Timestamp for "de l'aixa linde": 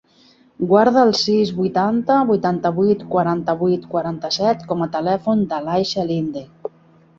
5.55-6.47